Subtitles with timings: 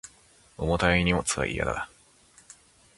[0.57, 1.87] 重たい荷物は嫌だ